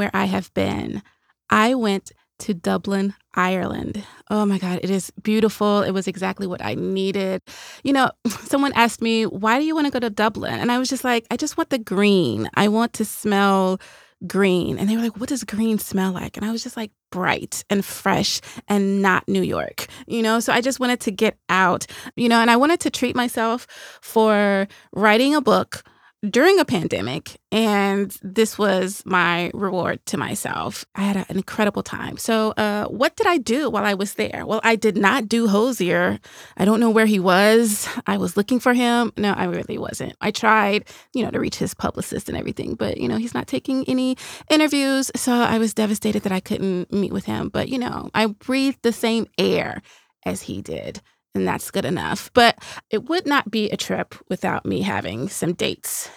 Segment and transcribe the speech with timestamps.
[0.00, 1.02] where I have been?
[1.50, 4.02] I went to Dublin, Ireland.
[4.30, 5.82] Oh my God, it is beautiful.
[5.82, 7.42] It was exactly what I needed.
[7.84, 8.10] You know,
[8.44, 10.58] someone asked me, why do you want to go to Dublin?
[10.58, 12.48] And I was just like, I just want the green.
[12.54, 13.78] I want to smell
[14.26, 14.78] green.
[14.78, 16.38] And they were like, what does green smell like?
[16.38, 20.40] And I was just like, bright and fresh and not New York, you know?
[20.40, 23.66] So I just wanted to get out, you know, and I wanted to treat myself
[24.00, 25.82] for writing a book
[26.28, 27.38] during a pandemic.
[27.50, 30.84] And this was my reward to myself.
[30.94, 32.16] I had an incredible time.
[32.16, 34.44] So, uh, what did I do while I was there?
[34.46, 36.18] Well, I did not do Hozier.
[36.56, 37.88] I don't know where he was.
[38.06, 39.12] I was looking for him.
[39.16, 40.14] No, I really wasn't.
[40.20, 43.46] I tried, you know, to reach his publicist and everything, but, you know, he's not
[43.46, 44.16] taking any
[44.50, 45.10] interviews.
[45.16, 47.48] So I was devastated that I couldn't meet with him.
[47.48, 49.82] But, you know, I breathed the same air
[50.24, 51.00] as he did
[51.34, 52.30] and that's good enough.
[52.34, 52.58] But
[52.90, 56.10] it would not be a trip without me having some dates.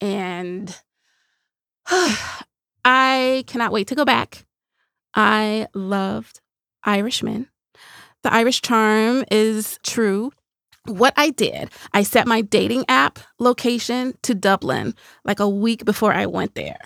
[0.00, 0.74] And
[2.84, 4.44] I cannot wait to go back.
[5.14, 6.40] I loved
[6.84, 7.48] Irishmen.
[8.22, 10.32] The Irish charm is true.
[10.84, 16.12] What I did, I set my dating app location to Dublin like a week before
[16.12, 16.78] I went there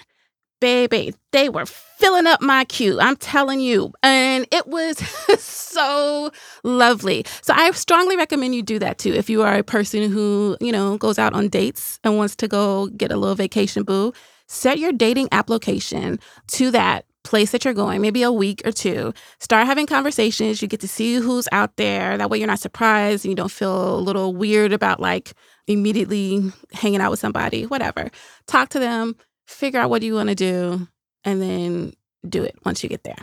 [0.63, 3.01] baby, they were filling up my queue.
[3.01, 3.93] I'm telling you.
[4.05, 4.97] And it was
[5.41, 6.31] so
[6.63, 7.27] lovely.
[7.43, 9.13] So I strongly recommend you do that too.
[9.13, 12.47] If you are a person who, you know, goes out on dates and wants to
[12.47, 14.13] go get a little vacation boo,
[14.47, 16.21] set your dating application
[16.53, 19.13] to that place that you're going, maybe a week or two.
[19.41, 20.63] Start having conversations.
[20.63, 22.17] You get to see who's out there.
[22.19, 25.33] That way you're not surprised and you don't feel a little weird about like
[25.67, 28.11] immediately hanging out with somebody, whatever.
[28.47, 29.17] Talk to them,
[29.53, 30.89] figure out what you want to do,
[31.25, 31.95] and then
[32.29, 33.19] do it once you get there.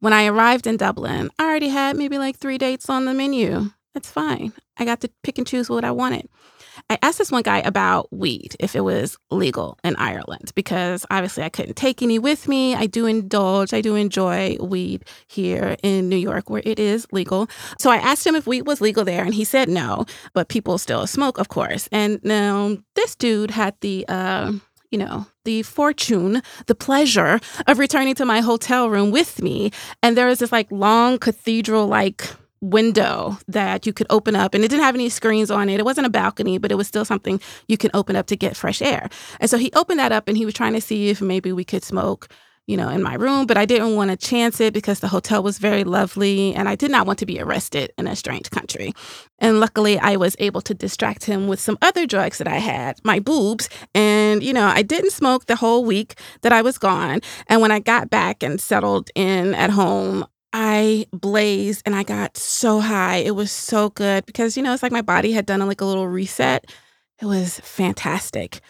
[0.00, 3.70] When I arrived in Dublin, I already had maybe like three dates on the menu.
[3.94, 4.52] That's fine.
[4.78, 6.28] I got to pick and choose what I wanted.
[6.88, 11.42] I asked this one guy about weed, if it was legal in Ireland, because obviously
[11.42, 12.74] I couldn't take any with me.
[12.74, 17.48] I do indulge, I do enjoy weed here in New York where it is legal.
[17.78, 20.78] So I asked him if weed was legal there, and he said no, but people
[20.78, 21.88] still smoke, of course.
[21.92, 24.52] And now this dude had the, uh,
[24.90, 29.70] you know, the fortune, the pleasure of returning to my hotel room with me.
[30.02, 32.28] And there was this like long cathedral like
[32.60, 35.80] window that you could open up and it didn't have any screens on it.
[35.80, 38.56] It wasn't a balcony, but it was still something you can open up to get
[38.56, 39.08] fresh air.
[39.40, 41.64] And so he opened that up and he was trying to see if maybe we
[41.64, 42.28] could smoke
[42.70, 45.42] you know, in my room, but I didn't want to chance it because the hotel
[45.42, 48.92] was very lovely and I did not want to be arrested in a strange country.
[49.40, 53.00] And luckily, I was able to distract him with some other drugs that I had,
[53.02, 53.68] my boobs.
[53.92, 57.22] And, you know, I didn't smoke the whole week that I was gone.
[57.48, 62.36] And when I got back and settled in at home, I blazed and I got
[62.36, 63.16] so high.
[63.16, 65.84] It was so good because, you know, it's like my body had done like a
[65.84, 66.72] little reset.
[67.20, 68.60] It was fantastic.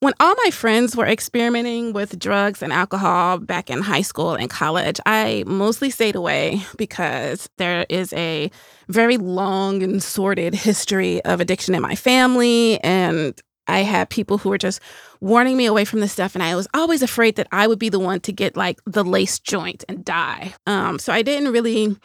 [0.00, 4.48] When all my friends were experimenting with drugs and alcohol back in high school and
[4.48, 8.48] college, I mostly stayed away because there is a
[8.88, 12.78] very long and sordid history of addiction in my family.
[12.84, 14.80] And I had people who were just
[15.20, 16.36] warning me away from this stuff.
[16.36, 19.04] And I was always afraid that I would be the one to get like the
[19.04, 20.54] lace joint and die.
[20.68, 21.96] Um, so I didn't really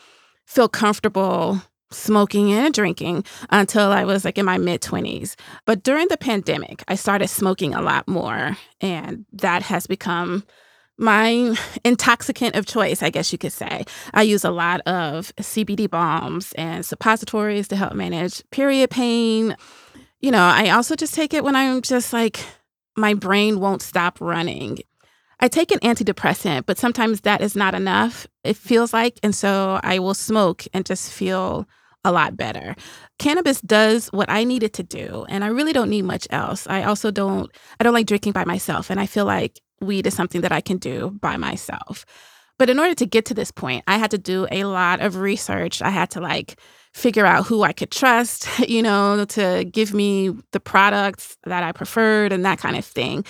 [0.47, 1.61] feel comfortable
[1.93, 5.35] smoking and drinking until I was like in my mid 20s.
[5.65, 10.43] But during the pandemic, I started smoking a lot more, and that has become
[10.97, 13.85] my intoxicant of choice, I guess you could say.
[14.13, 19.55] I use a lot of CBD balms and suppositories to help manage period pain.
[20.21, 22.39] You know, I also just take it when I'm just like,
[22.95, 24.79] my brain won't stop running.
[25.39, 29.19] I take an antidepressant, but sometimes that is not enough, it feels like.
[29.23, 31.67] And so I will smoke and just feel
[32.03, 32.75] a lot better.
[33.19, 36.67] Cannabis does what I need it to do, and I really don't need much else.
[36.67, 40.13] I also don't I don't like drinking by myself, and I feel like weed is
[40.13, 42.05] something that I can do by myself.
[42.59, 45.17] But in order to get to this point, I had to do a lot of
[45.17, 45.81] research.
[45.81, 46.59] I had to like
[46.93, 51.71] figure out who I could trust, you know, to give me the products that I
[51.71, 53.25] preferred and that kind of thing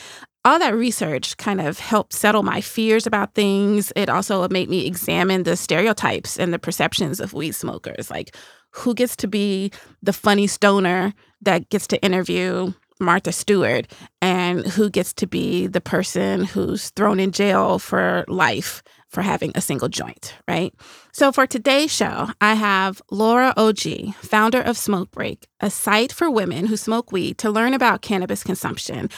[0.45, 3.93] all that research kind of helped settle my fears about things.
[3.95, 8.09] It also made me examine the stereotypes and the perceptions of weed smokers.
[8.09, 8.35] Like,
[8.73, 9.71] who gets to be
[10.01, 13.91] the funny stoner that gets to interview Martha Stewart
[14.21, 19.51] and who gets to be the person who's thrown in jail for life for having
[19.53, 20.73] a single joint, right?
[21.11, 26.31] So for today's show, I have Laura OG, founder of Smoke Break, a site for
[26.31, 29.09] women who smoke weed to learn about cannabis consumption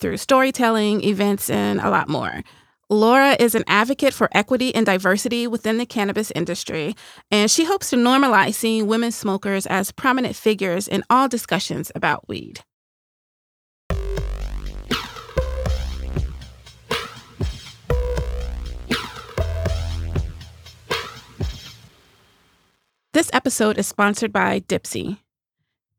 [0.00, 2.42] through storytelling, events, and a lot more.
[2.90, 6.94] Laura is an advocate for equity and diversity within the cannabis industry,
[7.30, 12.26] and she hopes to normalize seeing women smokers as prominent figures in all discussions about
[12.28, 12.60] weed.
[23.12, 25.18] This episode is sponsored by Dipsea.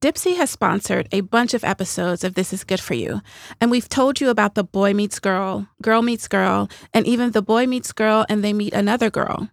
[0.02, 3.20] Dipsea has sponsored a bunch of episodes of This Is Good For You,
[3.60, 7.42] and we've told you about the boy meets girl, girl meets girl, and even the
[7.42, 9.50] boy meets girl and they meet another girl.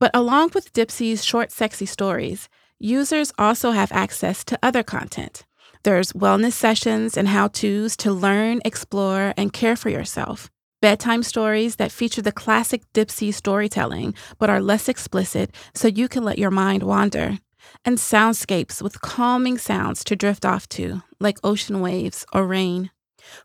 [0.00, 2.48] But along with Dipsea's short, sexy stories,
[2.80, 5.44] users also have access to other content.
[5.84, 10.50] There's wellness sessions and how to's to learn, explore, and care for yourself.
[10.82, 16.24] Bedtime stories that feature the classic Dipsea storytelling but are less explicit so you can
[16.24, 17.38] let your mind wander
[17.84, 22.90] and soundscapes with calming sounds to drift off to, like ocean waves or rain.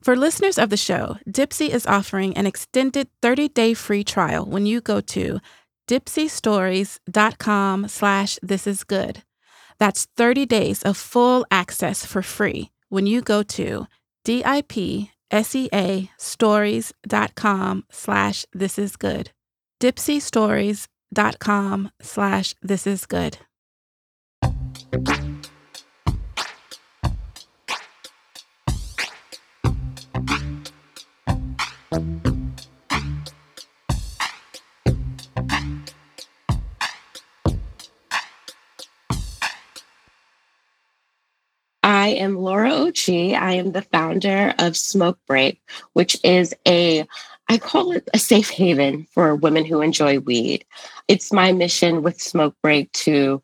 [0.01, 4.81] For listeners of the show, Dipsea is offering an extended 30-day free trial when you
[4.81, 5.39] go to
[5.88, 9.24] dipseastories.com slash this is good.
[9.80, 13.88] That's 30 days of full access for free when you go to
[14.25, 19.31] D-I-P-S-E-A stories.com slash this is good.
[19.81, 23.38] dipseastories.com slash this is good.
[24.91, 24.97] I
[42.09, 43.36] am Laura Ochi.
[43.36, 45.62] I am the founder of Smoke Break,
[45.94, 47.06] which is a
[47.47, 50.65] I call it a safe haven for women who enjoy weed.
[51.07, 53.41] It's my mission with Smoke Break to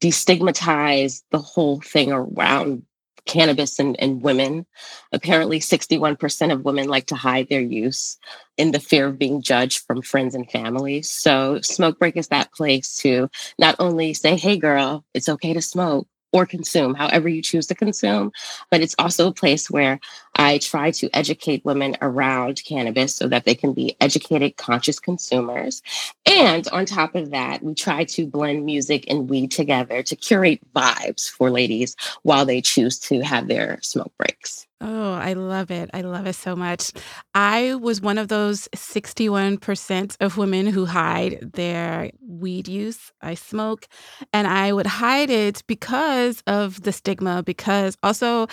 [0.00, 2.82] destigmatize the whole thing around
[3.26, 4.64] cannabis and, and women.
[5.12, 8.16] Apparently, 61% of women like to hide their use
[8.56, 11.02] in the fear of being judged from friends and family.
[11.02, 13.28] So, Smoke Break is that place to
[13.58, 17.74] not only say, hey, girl, it's okay to smoke, or consume, however you choose to
[17.74, 18.30] consume.
[18.70, 19.98] But it's also a place where
[20.34, 25.82] I try to educate women around cannabis so that they can be educated, conscious consumers.
[26.26, 30.60] And on top of that, we try to blend music and weed together to curate
[30.74, 34.66] vibes for ladies while they choose to have their smoke breaks.
[34.80, 35.88] Oh, I love it.
[35.94, 36.92] I love it so much.
[37.34, 43.10] I was one of those 61% of women who hide their weed use.
[43.22, 43.86] I smoke
[44.34, 48.48] and I would hide it because of the stigma, because also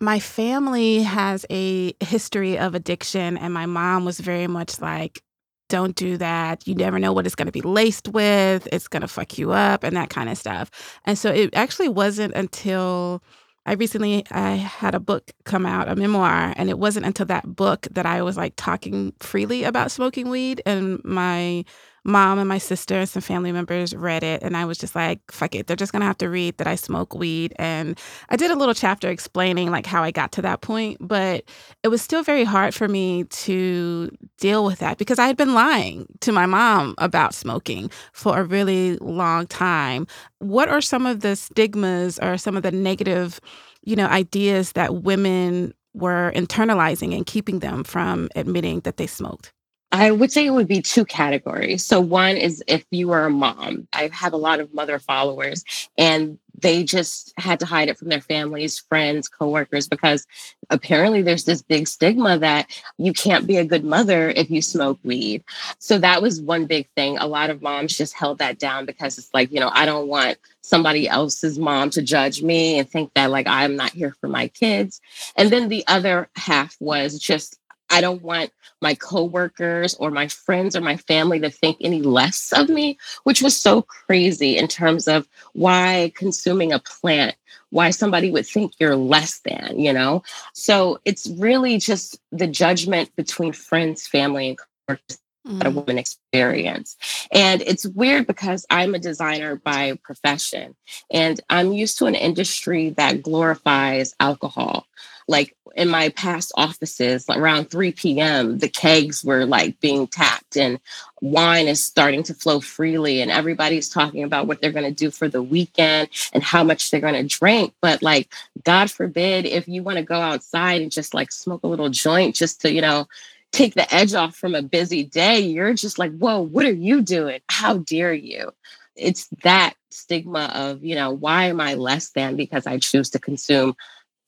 [0.00, 5.22] my family has a history of addiction, and my mom was very much like,
[5.68, 6.66] don't do that.
[6.66, 8.66] You never know what it's going to be laced with.
[8.72, 10.70] It's going to fuck you up and that kind of stuff.
[11.04, 13.22] And so it actually wasn't until
[13.64, 17.54] I recently I had a book come out, a memoir, and it wasn't until that
[17.54, 21.64] book that I was like talking freely about smoking weed and my
[22.04, 25.20] mom and my sister and some family members read it and I was just like,
[25.30, 25.66] fuck it.
[25.66, 27.54] They're just gonna have to read that I smoke weed.
[27.56, 31.44] And I did a little chapter explaining like how I got to that point, but
[31.82, 35.54] it was still very hard for me to deal with that because I had been
[35.54, 40.06] lying to my mom about smoking for a really long time.
[40.38, 43.40] What are some of the stigmas or some of the negative,
[43.82, 49.52] you know, ideas that women were internalizing and keeping them from admitting that they smoked?
[49.92, 51.84] I would say it would be two categories.
[51.84, 55.64] So, one is if you are a mom, I have a lot of mother followers,
[55.98, 60.26] and they just had to hide it from their families, friends, coworkers, because
[60.70, 64.98] apparently there's this big stigma that you can't be a good mother if you smoke
[65.04, 65.44] weed.
[65.78, 67.18] So, that was one big thing.
[67.18, 70.08] A lot of moms just held that down because it's like, you know, I don't
[70.08, 74.28] want somebody else's mom to judge me and think that like I'm not here for
[74.28, 75.00] my kids.
[75.36, 77.58] And then the other half was just
[77.92, 82.52] I don't want my coworkers or my friends or my family to think any less
[82.52, 87.36] of me, which was so crazy in terms of why consuming a plant,
[87.70, 90.22] why somebody would think you're less than, you know?
[90.54, 95.74] So it's really just the judgment between friends, family, and coworkers that a mm.
[95.74, 96.96] woman experience.
[97.32, 100.76] And it's weird because I'm a designer by profession
[101.10, 104.86] and I'm used to an industry that glorifies alcohol.
[105.28, 110.78] Like in my past offices, around 3 p.m., the kegs were like being tapped and
[111.20, 113.20] wine is starting to flow freely.
[113.20, 116.90] And everybody's talking about what they're going to do for the weekend and how much
[116.90, 117.72] they're going to drink.
[117.80, 118.32] But like,
[118.64, 122.34] God forbid, if you want to go outside and just like smoke a little joint
[122.34, 123.06] just to, you know,
[123.52, 127.02] take the edge off from a busy day, you're just like, whoa, what are you
[127.02, 127.40] doing?
[127.48, 128.50] How dare you?
[128.96, 133.18] It's that stigma of, you know, why am I less than because I choose to
[133.18, 133.76] consume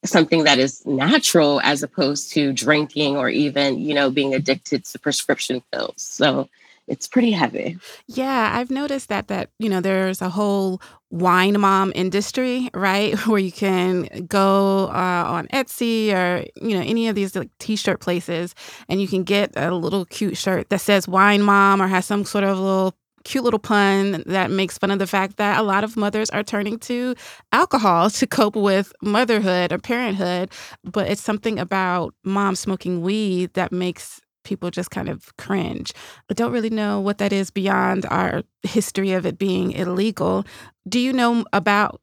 [0.03, 4.99] something that is natural as opposed to drinking or even, you know, being addicted to
[4.99, 5.93] prescription pills.
[5.97, 6.47] So
[6.87, 7.77] it's pretty heavy.
[8.07, 13.17] Yeah, I've noticed that that, you know, there's a whole wine mom industry, right?
[13.27, 17.99] Where you can go uh, on Etsy or, you know, any of these like t-shirt
[17.99, 18.53] places
[18.87, 22.23] and you can get a little cute shirt that says wine mom or has some
[22.23, 25.83] sort of little cute little pun that makes fun of the fact that a lot
[25.83, 27.15] of mothers are turning to
[27.51, 30.51] alcohol to cope with motherhood or parenthood.
[30.83, 35.91] But it's something about mom smoking weed that makes people just kind of cringe.
[36.29, 40.45] I don't really know what that is beyond our history of it being illegal.
[40.87, 42.01] Do you know about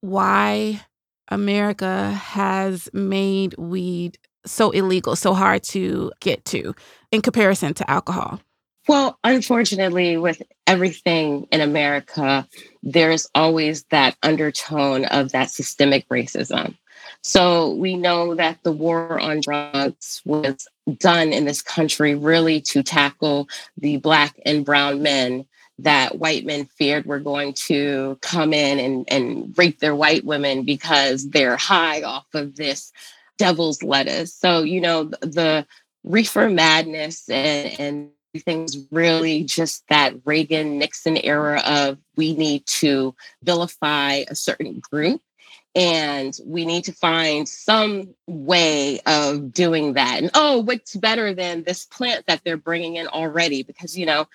[0.00, 0.82] why
[1.28, 6.74] America has made weed so illegal, so hard to get to
[7.10, 8.40] in comparison to alcohol?
[8.86, 12.46] Well, unfortunately, with everything in America,
[12.82, 16.76] there's always that undertone of that systemic racism.
[17.26, 22.82] So we know that the war on drugs was done in this country really to
[22.82, 25.46] tackle the Black and Brown men
[25.78, 30.64] that white men feared were going to come in and, and rape their white women
[30.64, 32.92] because they're high off of this
[33.38, 34.34] devil's lettuce.
[34.34, 35.66] So, you know, the
[36.04, 43.14] reefer madness and, and things really just that Reagan Nixon era of we need to
[43.42, 45.22] vilify a certain group
[45.74, 50.18] and we need to find some way of doing that.
[50.22, 53.64] And oh, what's better than this plant that they're bringing in already?
[53.64, 54.28] Because, you know,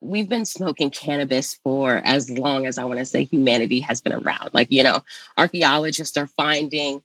[0.00, 4.12] we've been smoking cannabis for as long as I want to say humanity has been
[4.12, 4.50] around.
[4.52, 5.02] Like, you know,
[5.36, 7.02] archaeologists are finding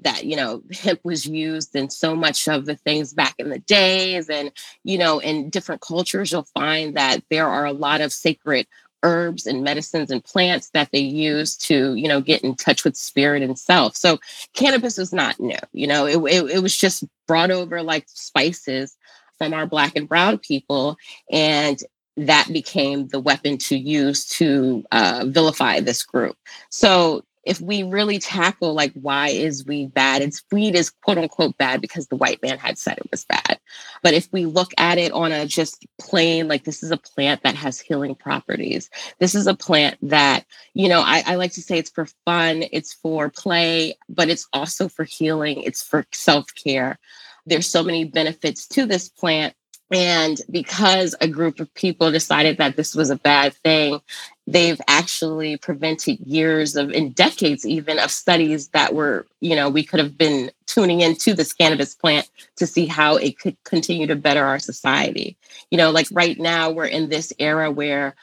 [0.00, 3.60] that you know hemp was used in so much of the things back in the
[3.60, 4.50] days and
[4.82, 8.66] you know in different cultures you'll find that there are a lot of sacred
[9.04, 12.96] herbs and medicines and plants that they use to you know get in touch with
[12.96, 13.94] spirit and self.
[13.94, 14.18] So
[14.54, 18.96] cannabis is not new you know it, it, it was just brought over like spices
[19.38, 20.96] from our black and brown people
[21.30, 21.82] and
[22.16, 26.36] that became the weapon to use to uh, vilify this group.
[26.70, 31.56] So if we really tackle like why is weed bad it's weed is quote unquote
[31.58, 33.58] bad because the white man had said it was bad.
[34.02, 37.42] But if we look at it on a just plain like this is a plant
[37.42, 38.90] that has healing properties.
[39.18, 42.64] This is a plant that you know I, I like to say it's for fun
[42.72, 46.98] it's for play but it's also for healing it's for self-care.
[47.46, 49.54] There's so many benefits to this plant
[49.92, 54.00] and because a group of people decided that this was a bad thing,
[54.46, 59.84] they've actually prevented years of and decades even of studies that were, you know, we
[59.84, 64.16] could have been tuning into this cannabis plant to see how it could continue to
[64.16, 65.36] better our society.
[65.70, 68.14] You know, like right now we're in this era where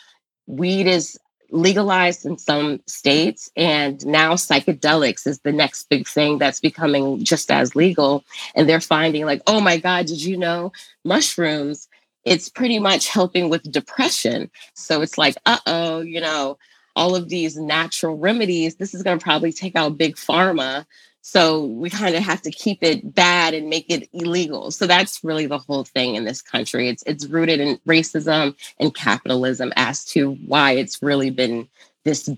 [0.47, 1.17] weed is
[1.51, 7.51] legalized in some states and now psychedelics is the next big thing that's becoming just
[7.51, 8.23] as legal.
[8.55, 10.71] And they're finding like oh my god did you know
[11.03, 11.87] mushrooms
[12.23, 14.49] it's pretty much helping with depression.
[14.75, 16.57] So it's like uh-oh you know
[16.95, 20.85] all of these natural remedies this is going to probably take out big pharma
[21.21, 24.71] so we kind of have to keep it bad and make it illegal.
[24.71, 26.89] So that's really the whole thing in this country.
[26.89, 31.69] It's it's rooted in racism and capitalism as to why it's really been
[32.05, 32.29] this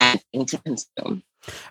[0.00, 1.22] bad thing to consume.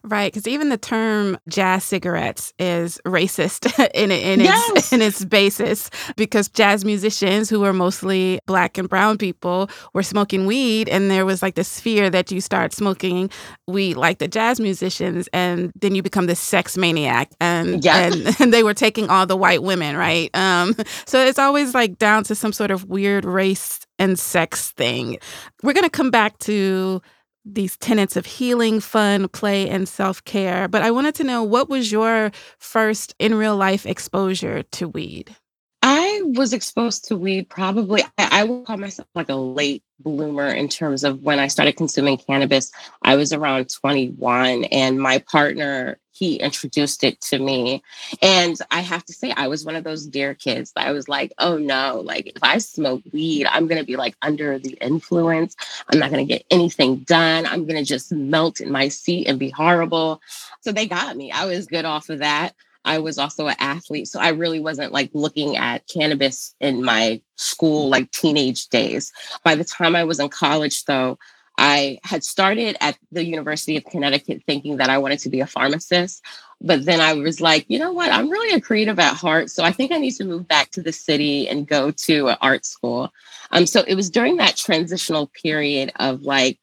[0.04, 4.72] Right, because even the term jazz cigarettes is racist in in yes.
[4.76, 5.90] its in its basis.
[6.16, 11.26] Because jazz musicians, who were mostly black and brown people, were smoking weed, and there
[11.26, 13.30] was like this fear that you start smoking
[13.68, 18.08] weed like the jazz musicians, and then you become this sex maniac, and yeah.
[18.08, 20.30] and, and they were taking all the white women, right?
[20.36, 20.76] Um,
[21.06, 25.18] so it's always like down to some sort of weird race and sex thing.
[25.64, 27.02] We're gonna come back to
[27.46, 30.68] these tenets of healing, fun, play, and self care.
[30.68, 35.36] But I wanted to know what was your first in real life exposure to weed?
[35.84, 40.48] I was exposed to weed probably, I, I would call myself like a late bloomer
[40.48, 42.72] in terms of when I started consuming cannabis.
[43.02, 47.82] I was around 21, and my partner, he introduced it to me.
[48.22, 50.72] And I have to say, I was one of those DARE kids.
[50.76, 54.16] I was like, oh no, like if I smoke weed, I'm going to be like
[54.22, 55.56] under the influence.
[55.90, 57.46] I'm not going to get anything done.
[57.46, 60.22] I'm going to just melt in my seat and be horrible.
[60.62, 61.32] So they got me.
[61.32, 62.54] I was good off of that.
[62.84, 64.08] I was also an athlete.
[64.08, 69.12] So I really wasn't like looking at cannabis in my school, like teenage days.
[69.44, 71.20] By the time I was in college, though,
[71.58, 75.48] I had started at the University of Connecticut thinking that I wanted to be a
[75.48, 76.24] pharmacist.
[76.60, 78.12] But then I was like, you know what?
[78.12, 79.50] I'm really a creative at heart.
[79.50, 82.38] So I think I need to move back to the city and go to an
[82.42, 83.12] art school.
[83.52, 86.60] Um, so it was during that transitional period of like,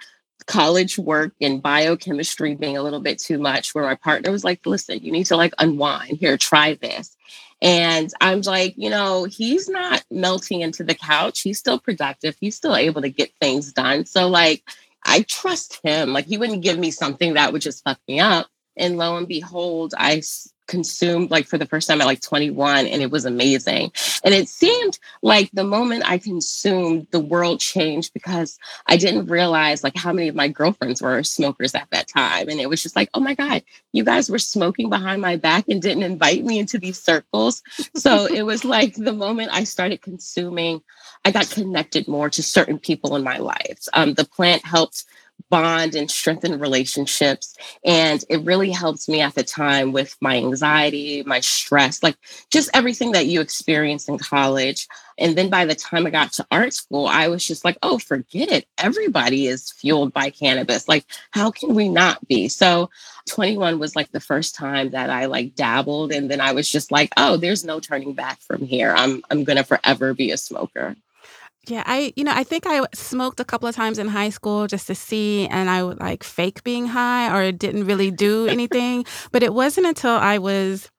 [0.47, 4.64] college work and biochemistry being a little bit too much where my partner was like
[4.64, 7.16] listen you need to like unwind here try this
[7.61, 11.41] and i'm like you know he's not melting into the couch.
[11.41, 12.37] He's still productive.
[12.41, 14.07] He's still able to get things done.
[14.07, 14.62] So like
[15.05, 16.12] i trust him.
[16.12, 18.47] Like he wouldn't give me something that would just fuck me up.
[18.77, 20.23] And lo and behold i
[20.68, 23.90] consumed like for the first time at like 21 and it was amazing.
[24.22, 29.82] And it seemed like the moment I consumed, the world changed because I didn't realize
[29.82, 32.48] like how many of my girlfriends were smokers at that time.
[32.48, 35.64] And it was just like, oh my God, you guys were smoking behind my back
[35.68, 37.62] and didn't invite me into these circles.
[37.96, 40.82] So it was like the moment I started consuming,
[41.25, 43.80] I got connected more to certain people in my life.
[43.92, 45.04] Um, the plant helped
[45.50, 47.57] bond and strengthen relationships.
[47.85, 52.16] And it really helped me at the time with my anxiety, my stress, like
[52.50, 54.87] just everything that you experience in college.
[55.18, 57.99] And then by the time I got to art school, I was just like, oh,
[57.99, 58.66] forget it.
[58.78, 60.87] Everybody is fueled by cannabis.
[60.87, 62.49] Like, how can we not be?
[62.49, 62.90] So
[63.28, 66.12] 21 was like the first time that I like dabbled.
[66.12, 68.95] And then I was just like, oh, there's no turning back from here.
[68.97, 70.95] I'm I'm gonna forever be a smoker.
[71.68, 74.66] Yeah, I you know, I think I smoked a couple of times in high school
[74.66, 78.46] just to see and I would like fake being high or it didn't really do
[78.48, 80.90] anything, but it wasn't until I was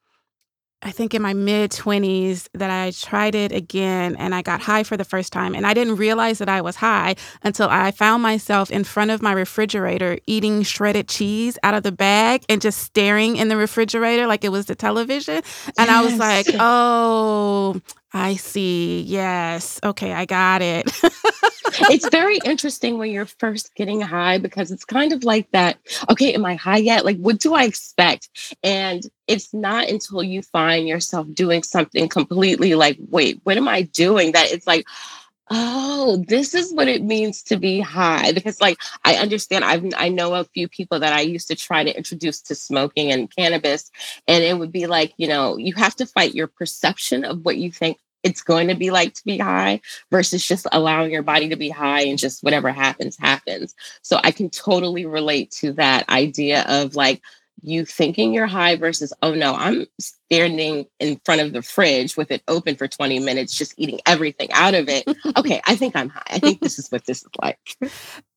[0.82, 4.82] I think in my mid 20s that I tried it again and I got high
[4.82, 5.54] for the first time.
[5.54, 9.20] And I didn't realize that I was high until I found myself in front of
[9.20, 14.26] my refrigerator eating shredded cheese out of the bag and just staring in the refrigerator
[14.26, 15.42] like it was the television.
[15.76, 15.90] And yes.
[15.90, 17.80] I was like, oh,
[18.12, 19.02] I see.
[19.02, 19.78] Yes.
[19.84, 20.90] Okay, I got it.
[21.90, 25.78] it's very interesting when you're first getting high because it's kind of like that.
[26.10, 27.04] Okay, am I high yet?
[27.04, 28.28] Like, what do I expect?
[28.62, 33.82] And it's not until you find yourself doing something completely like, wait, what am I
[33.82, 34.32] doing?
[34.32, 34.86] That it's like,
[35.50, 38.32] oh, this is what it means to be high.
[38.32, 41.82] Because, like, I understand, I've, I know a few people that I used to try
[41.84, 43.90] to introduce to smoking and cannabis.
[44.28, 47.56] And it would be like, you know, you have to fight your perception of what
[47.56, 51.48] you think it's going to be like to be high versus just allowing your body
[51.48, 53.74] to be high and just whatever happens, happens.
[54.02, 57.22] So I can totally relate to that idea of like,
[57.62, 62.30] you thinking you're high versus, oh no, I'm standing in front of the fridge with
[62.30, 65.04] it open for 20 minutes, just eating everything out of it.
[65.36, 66.22] okay, I think I'm high.
[66.30, 67.76] I think this is what this is like.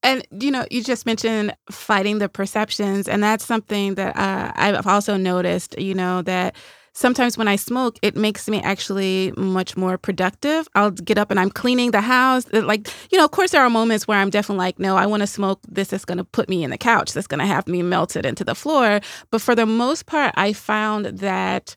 [0.05, 3.07] And, you know, you just mentioned fighting the perceptions.
[3.07, 6.57] And that's something that uh, I've also noticed, you know, that
[6.93, 10.67] sometimes when I smoke, it makes me actually much more productive.
[10.75, 12.45] I'll get up and I'm cleaning the house.
[12.51, 15.21] Like, you know, of course, there are moments where I'm definitely like, no, I want
[15.21, 17.67] to smoke this that's going to put me in the couch, that's going to have
[17.67, 19.01] me melted into the floor.
[19.31, 21.75] But for the most part, I found that.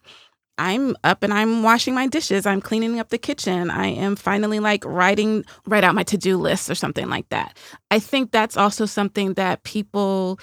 [0.59, 2.47] I'm up and I'm washing my dishes.
[2.47, 3.69] I'm cleaning up the kitchen.
[3.69, 7.59] I am finally like writing, write out my to do list or something like that.
[7.91, 10.41] I think that's also something that people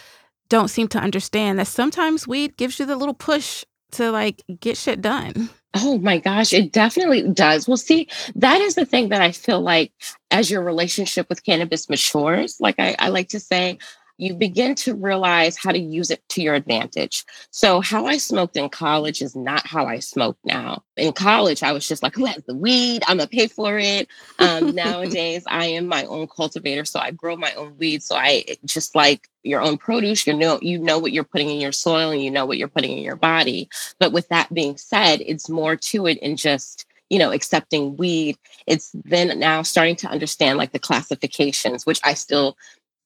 [0.49, 4.77] don't seem to understand that sometimes weed gives you the little push to like get
[4.77, 5.49] shit done.
[5.75, 7.67] Oh my gosh, it definitely does.
[7.67, 9.91] Well, see, that is the thing that I feel like
[10.29, 13.79] as your relationship with cannabis matures, like I, I like to say,
[14.17, 17.25] you begin to realize how to use it to your advantage.
[17.51, 20.83] So, how I smoked in college is not how I smoke now.
[20.97, 23.03] In college, I was just like, who has the weed?
[23.07, 24.07] I'm gonna pay for it.
[24.39, 28.03] Um, nowadays, I am my own cultivator, so I grow my own weed.
[28.03, 30.27] So I just like your own produce.
[30.27, 32.67] You know, you know what you're putting in your soil, and you know what you're
[32.67, 33.69] putting in your body.
[33.99, 38.37] But with that being said, it's more to it in just you know accepting weed
[38.65, 42.57] it's then now starting to understand like the classifications which i still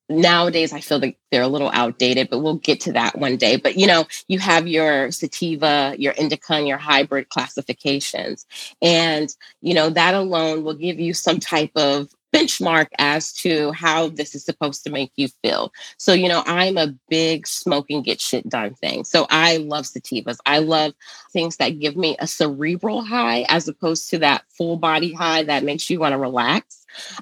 [0.09, 3.57] nowadays I feel like they're a little outdated, but we'll get to that one day.
[3.57, 8.45] But you know, you have your sativa, your indica, and your hybrid classifications.
[8.81, 14.09] And you know, that alone will give you some type of benchmark as to how
[14.09, 15.71] this is supposed to make you feel.
[15.97, 19.05] So, you know, I'm a big smoking get shit done thing.
[19.05, 20.37] So I love sativas.
[20.45, 20.93] I love
[21.31, 25.63] things that give me a cerebral high as opposed to that full body high that
[25.63, 26.76] makes you want to relax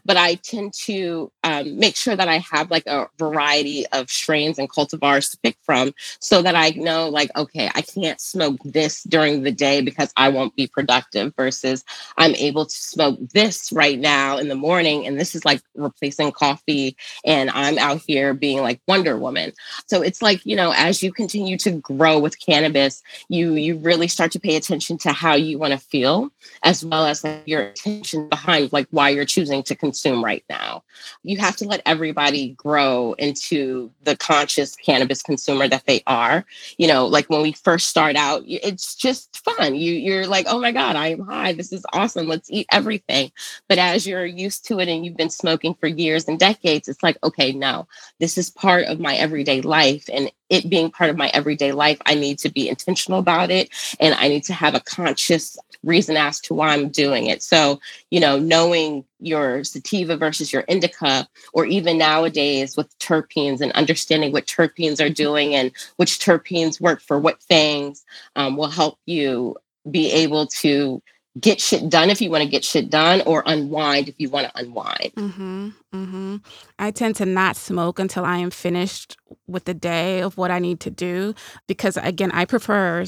[0.06, 4.60] but I tend to um, make sure that I have like a variety of strains
[4.60, 9.04] and cultivars to pick from so that I know, like, okay, I can't smoke this
[9.04, 11.84] during the day because I won't be productive versus
[12.17, 15.06] I'm able to smoke this right now in the morning.
[15.06, 16.95] And this is like replacing coffee.
[17.25, 19.54] And I'm out here being like Wonder Woman.
[19.88, 24.08] So it's like, you know, as you continue to grow with cannabis, you you really
[24.08, 26.30] start to pay attention to how you want to feel
[26.63, 29.25] as well as like, your attention behind like why you're
[29.56, 30.84] choosing to consume right now.
[31.24, 36.46] You have to let everybody grow into the conscious cannabis consumer that they are.
[36.78, 39.76] You know, like when we first start out, it's just fun.
[39.76, 41.54] You you're like, "Oh my god, I am high.
[41.54, 42.28] This is awesome.
[42.28, 43.32] Let's eat everything."
[43.68, 47.04] But as you're used to it and you've been smoking for years and decades, it's
[47.04, 47.88] like, "Okay, no.
[48.20, 52.00] This is part of my everyday life and it being part of my everyday life,
[52.06, 56.18] I need to be intentional about it and I need to have a conscious reason
[56.18, 57.42] as to why I'm doing it.
[57.42, 57.80] So,
[58.12, 64.32] you know, knowing your sativa versus your indica, or even nowadays with terpenes and understanding
[64.32, 68.04] what terpenes are doing and which terpenes work for what things
[68.36, 69.56] um, will help you
[69.90, 71.02] be able to
[71.39, 74.48] get shit done if you want to get shit done or unwind if you want
[74.48, 75.12] to unwind.
[75.15, 76.36] Mm-hmm, mm-hmm.
[76.80, 79.17] I tend to not smoke until I am finished
[79.48, 81.34] with the day of what I need to do
[81.67, 83.06] because, again, I prefer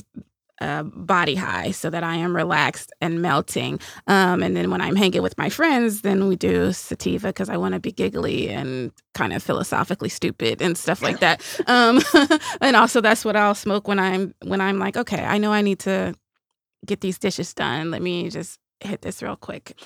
[0.59, 3.79] uh, body high so that I am relaxed and melting.
[4.07, 7.57] Um, and then when I'm hanging with my friends, then we do sativa because I
[7.57, 11.43] want to be giggly and kind of philosophically stupid and stuff like that.
[11.67, 12.01] Um,
[12.61, 15.61] and also that's what I'll smoke when I'm when I'm like, okay, I know I
[15.61, 16.15] need to
[16.85, 17.91] get these dishes done.
[17.91, 19.79] Let me just hit this real quick.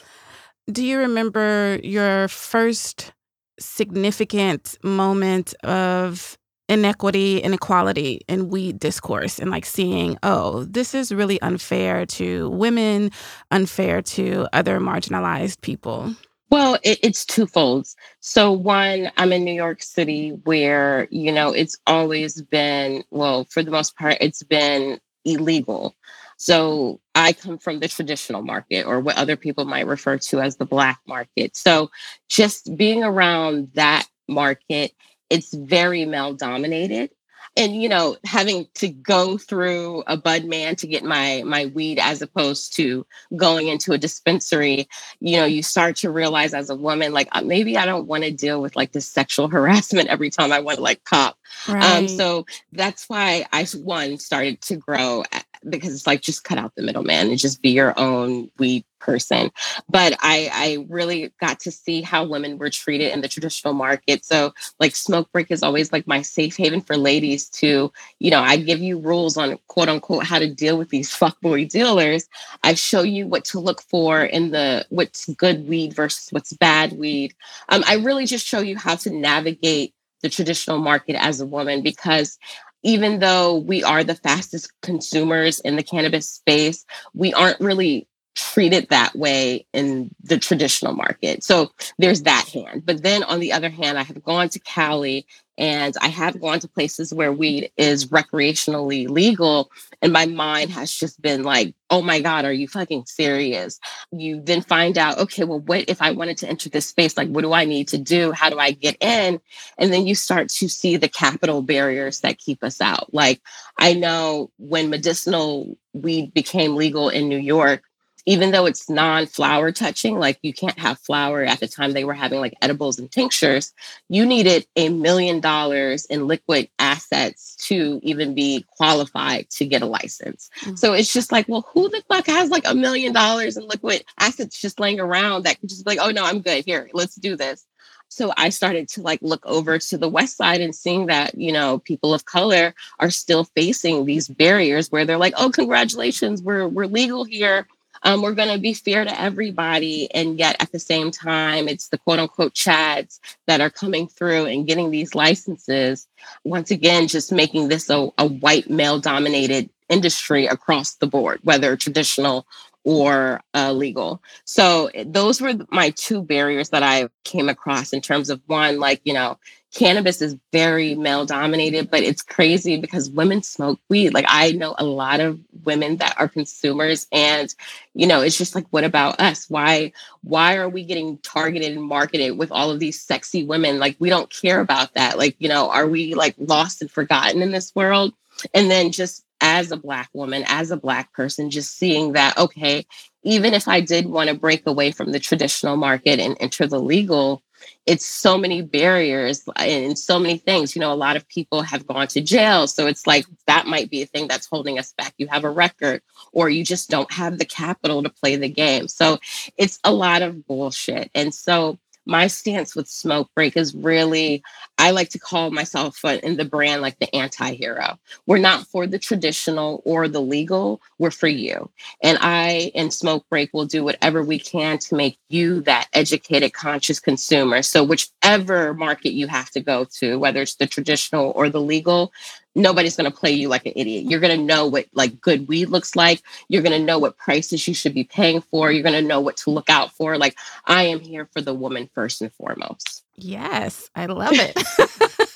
[0.71, 3.13] Do you remember your first
[3.59, 6.37] significant moment of
[6.69, 13.11] inequity, inequality in weed discourse and like seeing, oh, this is really unfair to women,
[13.51, 16.15] unfair to other marginalized people?
[16.49, 17.87] Well, it, it's twofold.
[18.19, 23.63] So, one, I'm in New York City where, you know, it's always been, well, for
[23.63, 25.95] the most part, it's been illegal.
[26.41, 30.57] So, I come from the traditional market or what other people might refer to as
[30.57, 31.55] the black market.
[31.55, 31.91] So,
[32.29, 34.93] just being around that market
[35.29, 37.09] it's very male dominated
[37.57, 41.99] and you know having to go through a bud man to get my my weed
[41.99, 44.87] as opposed to going into a dispensary
[45.19, 48.23] you know you start to realize as a woman like uh, maybe i don't want
[48.23, 51.75] to deal with like this sexual harassment every time i want to like cop um,
[51.75, 51.83] right.
[51.83, 55.23] um so that's why i one started to grow
[55.69, 59.51] because it's like just cut out the middleman and just be your own weed person.
[59.89, 64.23] But I, I really got to see how women were treated in the traditional market.
[64.23, 68.41] So like smoke break is always like my safe haven for ladies to, you know,
[68.41, 72.27] I give you rules on quote unquote how to deal with these fuckboy dealers.
[72.63, 76.93] I show you what to look for in the what's good weed versus what's bad
[76.93, 77.33] weed.
[77.69, 81.81] Um, I really just show you how to navigate the traditional market as a woman
[81.81, 82.37] because
[82.83, 88.87] even though we are the fastest consumers in the cannabis space, we aren't really treated
[88.89, 91.43] that way in the traditional market.
[91.43, 92.85] So there's that hand.
[92.85, 95.25] But then on the other hand, I have gone to Cali
[95.61, 99.69] and I have gone to places where weed is recreationally legal.
[100.01, 103.79] And my mind has just been like, oh my God, are you fucking serious?
[104.11, 107.15] You then find out, okay, well, what if I wanted to enter this space?
[107.15, 108.31] Like, what do I need to do?
[108.31, 109.39] How do I get in?
[109.77, 113.13] And then you start to see the capital barriers that keep us out.
[113.13, 113.39] Like,
[113.77, 117.83] I know when medicinal weed became legal in New York,
[118.25, 122.13] even though it's non-flower touching, like you can't have flower at the time they were
[122.13, 123.73] having like edibles and tinctures,
[124.09, 129.87] you needed a million dollars in liquid assets to even be qualified to get a
[129.87, 130.49] license.
[130.61, 130.75] Mm-hmm.
[130.75, 134.03] So it's just like, well, who the fuck has like a million dollars in liquid
[134.19, 136.63] assets just laying around that could just be like, oh no, I'm good.
[136.65, 137.65] Here, let's do this.
[138.09, 141.53] So I started to like look over to the west side and seeing that, you
[141.53, 146.67] know, people of color are still facing these barriers where they're like, oh, congratulations, we're
[146.67, 147.65] we're legal here
[148.03, 150.11] um, we're going to be fair to everybody.
[150.13, 154.45] And yet at the same time, it's the quote unquote Chads that are coming through
[154.45, 156.07] and getting these licenses.
[156.43, 161.75] Once again, just making this a, a white male dominated industry across the board, whether
[161.75, 162.47] traditional
[162.83, 164.21] or uh, legal.
[164.45, 169.01] So those were my two barriers that I came across in terms of one, like,
[169.03, 169.37] you know,
[169.73, 174.13] cannabis is very male dominated, but it's crazy because women smoke weed.
[174.13, 177.53] Like I know a lot of women that are consumers and
[177.93, 179.49] you know, it's just like what about us?
[179.49, 183.79] Why why are we getting targeted and marketed with all of these sexy women?
[183.79, 185.17] Like we don't care about that.
[185.17, 188.13] Like, you know, are we like lost and forgotten in this world?
[188.53, 192.85] And then just as a black woman, as a black person just seeing that okay,
[193.23, 196.79] even if I did want to break away from the traditional market and enter the
[196.79, 197.41] legal
[197.85, 200.75] it's so many barriers and so many things.
[200.75, 202.67] You know, a lot of people have gone to jail.
[202.67, 205.13] So it's like that might be a thing that's holding us back.
[205.17, 208.87] You have a record, or you just don't have the capital to play the game.
[208.87, 209.19] So
[209.57, 211.09] it's a lot of bullshit.
[211.15, 214.43] And so my stance with smoke break is really
[214.77, 217.97] i like to call myself in the brand like the anti-hero.
[218.25, 221.69] We're not for the traditional or the legal we're for you.
[222.03, 226.53] And i and smoke break will do whatever we can to make you that educated
[226.53, 227.61] conscious consumer.
[227.61, 232.11] So whichever market you have to go to whether it's the traditional or the legal
[232.55, 234.05] nobody's going to play you like an idiot.
[234.05, 236.21] You're going to know what like good weed looks like.
[236.47, 238.71] You're going to know what prices you should be paying for.
[238.71, 240.17] You're going to know what to look out for.
[240.17, 243.03] Like I am here for the woman first and foremost.
[243.15, 244.57] Yes, I love it.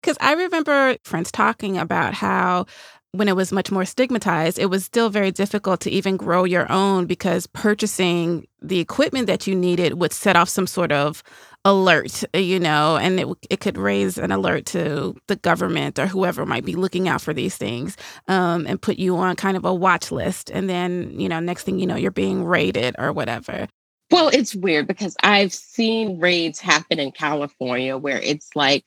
[0.00, 2.66] Because I remember friends talking about how
[3.12, 6.70] when it was much more stigmatized, it was still very difficult to even grow your
[6.70, 11.22] own because purchasing the equipment that you needed would set off some sort of
[11.64, 16.46] alert, you know, and it, it could raise an alert to the government or whoever
[16.46, 17.96] might be looking out for these things
[18.28, 20.50] um, and put you on kind of a watch list.
[20.50, 23.66] And then, you know, next thing you know, you're being raided or whatever.
[24.10, 28.84] Well, it's weird because I've seen raids happen in California where it's like,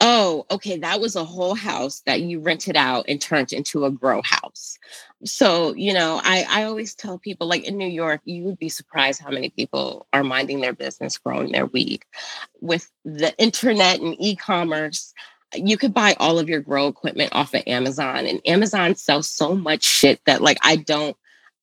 [0.00, 0.76] Oh, okay.
[0.76, 4.78] That was a whole house that you rented out and turned into a grow house.
[5.24, 8.68] So, you know, I, I always tell people, like in New York, you would be
[8.68, 12.04] surprised how many people are minding their business, growing their weed.
[12.60, 15.14] With the internet and e commerce,
[15.54, 19.54] you could buy all of your grow equipment off of Amazon, and Amazon sells so
[19.54, 21.16] much shit that, like, I don't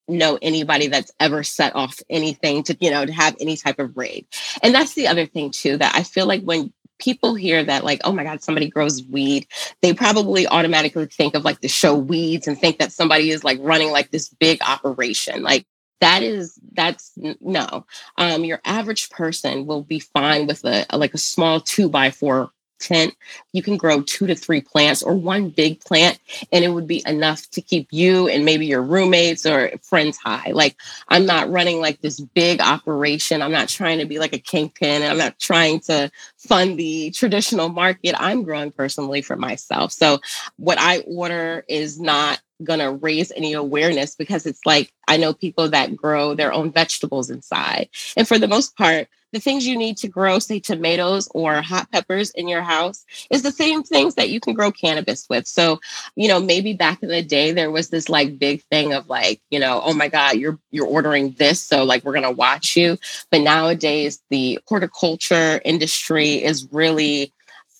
[0.07, 3.95] know anybody that's ever set off anything to you know to have any type of
[3.95, 4.25] raid
[4.61, 8.01] and that's the other thing too that i feel like when people hear that like,
[8.03, 9.47] oh my God, somebody grows weed,
[9.81, 13.59] they probably automatically think of like the show Weeds and think that somebody is like
[13.61, 15.43] running like this big operation.
[15.43, 15.65] Like
[16.01, 17.85] that is that's no.
[18.17, 22.11] Um, your average person will be fine with a, a like a small two by
[22.11, 22.51] four
[22.83, 23.15] tent,
[23.53, 26.19] you can grow two to three plants or one big plant,
[26.51, 30.51] and it would be enough to keep you and maybe your roommates or friends high.
[30.51, 30.75] Like,
[31.07, 33.41] I'm not running like this big operation.
[33.41, 37.11] I'm not trying to be like a kingpin, and I'm not trying to fund the
[37.11, 38.15] traditional market.
[38.19, 39.91] I'm growing personally for myself.
[39.91, 40.19] So,
[40.57, 45.33] what I order is not going to raise any awareness because it's like I know
[45.33, 47.89] people that grow their own vegetables inside.
[48.15, 51.91] And for the most part, the things you need to grow, say tomatoes or hot
[51.91, 55.47] peppers in your house, is the same things that you can grow cannabis with.
[55.47, 55.81] So,
[56.15, 59.41] you know, maybe back in the day there was this like big thing of like,
[59.49, 62.97] you know, oh my God, you're you're ordering this, so like we're gonna watch you.
[63.31, 67.32] But nowadays the horticulture industry is really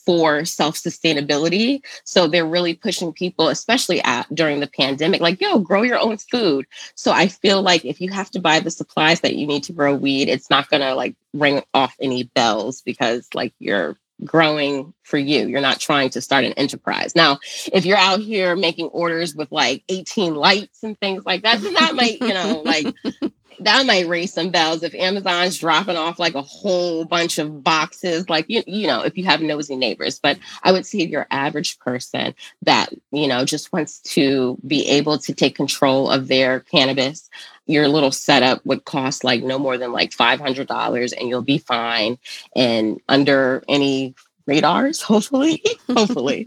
[0.06, 1.82] for self sustainability.
[2.04, 6.18] So they're really pushing people, especially at, during the pandemic, like, yo, grow your own
[6.18, 6.66] food.
[6.96, 9.74] So I feel like if you have to buy the supplies that you need to
[9.74, 14.94] grow weed, it's not going to like ring off any bells because like you're growing
[15.04, 15.48] for you.
[15.48, 17.16] You're not trying to start an enterprise.
[17.16, 17.40] Now,
[17.72, 21.96] if you're out here making orders with like 18 lights and things like that, that
[21.96, 22.94] might, you know, like
[23.60, 28.30] that might raise some bells if Amazon's dropping off like a whole bunch of boxes,
[28.30, 30.20] like you, you know, if you have nosy neighbors.
[30.20, 35.18] But I would say your average person that, you know, just wants to be able
[35.20, 37.30] to take control of their cannabis,
[37.66, 42.18] your little setup would cost like no more than like $500 and you'll be fine.
[42.56, 45.64] And under any radars, hopefully.
[45.90, 46.46] hopefully.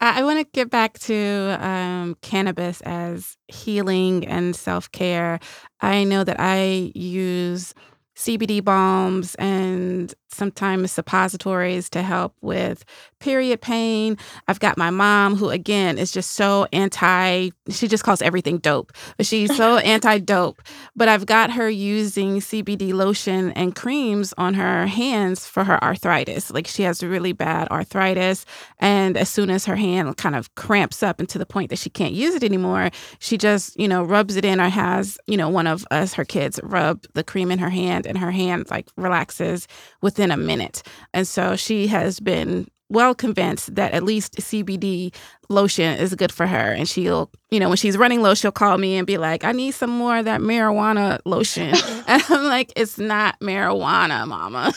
[0.00, 5.40] I want to get back to um, cannabis as healing and self care.
[5.80, 7.74] I know that I use
[8.20, 12.84] CBD balms and sometimes suppositories to help with
[13.18, 14.16] period pain.
[14.46, 18.92] I've got my mom, who again is just so anti, she just calls everything dope,
[19.16, 20.62] but she's so anti dope.
[20.94, 26.50] But I've got her using CBD lotion and creams on her hands for her arthritis.
[26.50, 28.44] Like she has really bad arthritis.
[28.78, 31.90] And as soon as her hand kind of cramps up into the point that she
[31.90, 35.48] can't use it anymore, she just, you know, rubs it in or has, you know,
[35.48, 38.88] one of us, her kids, rub the cream in her hand and her hand like
[38.96, 39.66] relaxes
[40.02, 40.82] within a minute.
[41.14, 45.14] And so she has been well convinced that at least CBD
[45.48, 46.72] lotion is good for her.
[46.72, 49.52] And she'll, you know, when she's running low, she'll call me and be like, I
[49.52, 51.74] need some more of that marijuana lotion.
[52.06, 54.74] and I'm like, it's not marijuana, mama.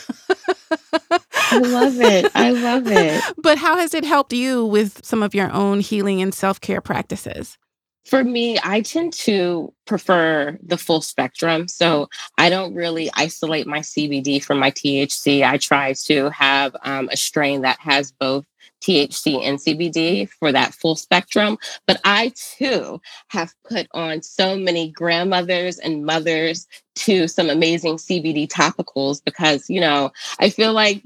[1.50, 2.30] I love it.
[2.34, 3.22] I love it.
[3.42, 6.80] But how has it helped you with some of your own healing and self care
[6.80, 7.58] practices?
[8.04, 11.68] For me, I tend to prefer the full spectrum.
[11.68, 15.42] So I don't really isolate my CBD from my THC.
[15.42, 18.44] I try to have um, a strain that has both
[18.82, 21.56] THC and CBD for that full spectrum.
[21.86, 28.46] But I too have put on so many grandmothers and mothers to some amazing CBD
[28.46, 31.02] topicals because, you know, I feel like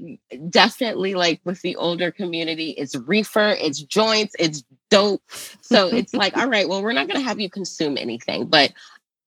[0.49, 5.21] definitely like with the older community, it's reefer, it's joints, it's dope.
[5.61, 8.73] So it's like, all right, well, we're not going to have you consume anything, but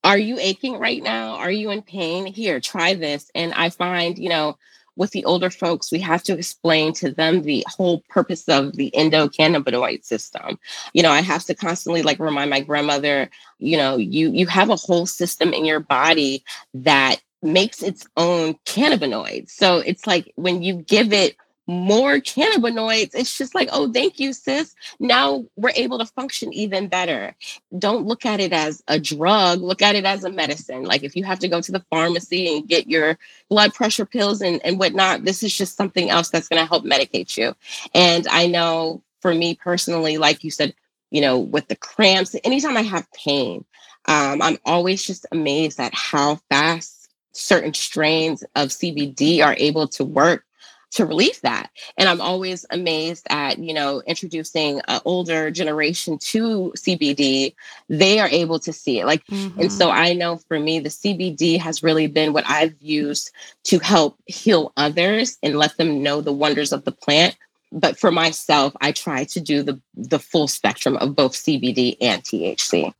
[0.05, 1.37] are you aching right now?
[1.37, 2.27] Are you in pain?
[2.27, 3.31] Here, try this.
[3.35, 4.59] And I find, you know,
[4.97, 8.91] with the older folks, we have to explain to them the whole purpose of the
[8.95, 10.59] endocannabinoid system.
[10.93, 14.69] You know, I have to constantly like remind my grandmother, you know, you you have
[14.71, 16.45] a whole system in your body
[16.75, 19.51] that makes its own cannabinoids.
[19.51, 23.11] So it's like when you give it more cannabinoids.
[23.15, 24.75] It's just like, oh, thank you, sis.
[24.99, 27.35] Now we're able to function even better.
[27.79, 30.85] Don't look at it as a drug, look at it as a medicine.
[30.85, 34.43] Like if you have to go to the pharmacy and get your blood pressure pills
[34.43, 37.55] and, and whatnot, this is just something else that's going to help medicate you.
[37.95, 40.75] And I know for me personally, like you said,
[41.11, 43.65] you know, with the cramps, anytime I have pain,
[44.07, 50.05] um, I'm always just amazed at how fast certain strains of CBD are able to
[50.05, 50.45] work
[50.93, 51.71] to relieve that.
[51.97, 57.55] And I'm always amazed at, you know, introducing an older generation to CBD,
[57.89, 59.07] they are able to see it.
[59.07, 59.61] Like, mm-hmm.
[59.61, 63.31] and so I know for me, the CBD has really been what I've used
[63.65, 67.37] to help heal others and let them know the wonders of the plant.
[67.73, 72.23] But for myself, I try to do the the full spectrum of both CBD and
[72.23, 72.93] THC.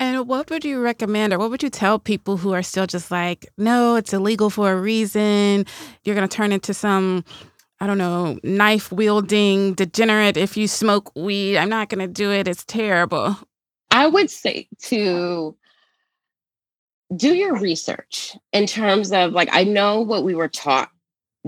[0.00, 3.10] And what would you recommend or what would you tell people who are still just
[3.10, 5.66] like, no, it's illegal for a reason.
[6.04, 7.24] You're going to turn into some,
[7.80, 11.58] I don't know, knife wielding degenerate if you smoke weed.
[11.58, 12.46] I'm not going to do it.
[12.46, 13.36] It's terrible.
[13.90, 15.56] I would say to
[17.16, 20.90] do your research in terms of like, I know what we were taught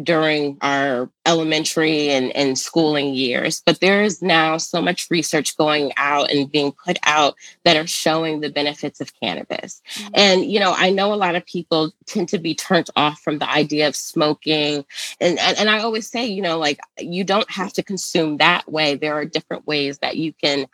[0.03, 3.63] during our elementary and, and schooling years.
[3.65, 7.35] But there is now so much research going out and being put out
[7.65, 9.83] that are showing the benefits of cannabis.
[9.95, 10.09] Mm-hmm.
[10.15, 13.39] And, you know, I know a lot of people tend to be turned off from
[13.39, 14.85] the idea of smoking.
[15.21, 18.71] And, and, and I always say, you know, like you don't have to consume that
[18.71, 18.95] way.
[18.95, 20.67] There are different ways that you can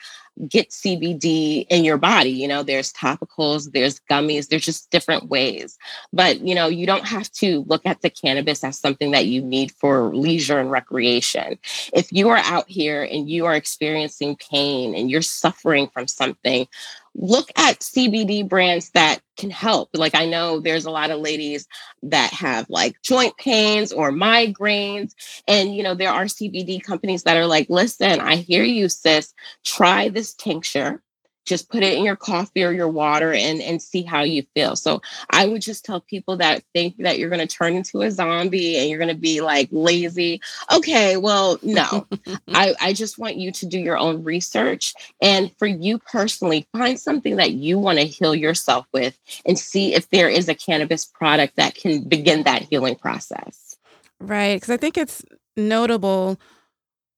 [0.48, 2.30] get CBD in your body.
[2.30, 5.78] You know, there's topicals, there's gummies, there's just different ways.
[6.12, 9.42] But, you know, you don't have to look at the cannabis as something that you
[9.42, 11.58] need for leisure and recreation.
[11.92, 16.68] If you are out here and you are experiencing pain and you're suffering from something,
[17.16, 19.90] look at CBD brands that can help.
[19.94, 21.66] Like I know there's a lot of ladies
[22.02, 25.12] that have like joint pains or migraines
[25.48, 29.34] and you know there are CBD companies that are like, "Listen, I hear you sis,
[29.64, 31.02] try this tincture
[31.46, 34.76] just put it in your coffee or your water and and see how you feel.
[34.76, 38.10] So i would just tell people that think that you're going to turn into a
[38.10, 40.40] zombie and you're going to be like lazy.
[40.72, 42.06] Okay well no.
[42.48, 46.98] I i just want you to do your own research and for you personally find
[46.98, 51.04] something that you want to heal yourself with and see if there is a cannabis
[51.04, 53.76] product that can begin that healing process.
[54.18, 55.22] Right because i think it's
[55.56, 56.38] notable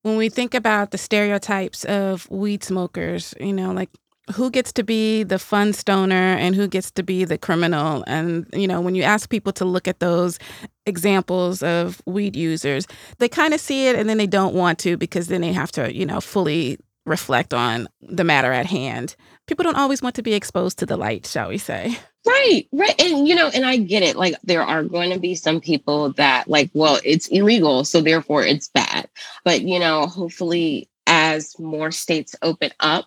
[0.03, 3.91] when we think about the stereotypes of weed smokers, you know, like
[4.33, 8.05] who gets to be the fun stoner and who gets to be the criminal?
[8.07, 10.39] And you know when you ask people to look at those
[10.87, 12.87] examples of weed users
[13.19, 15.71] they kind of see it and then they don't want to because then they have
[15.71, 19.17] to you know fully reflect on the matter at hand.
[19.47, 21.99] People don't always want to be exposed to the light shall we say.
[22.27, 25.35] Right right and you know and i get it like there are going to be
[25.35, 29.09] some people that like well it's illegal so therefore it's bad.
[29.45, 33.07] But you know hopefully as more states open up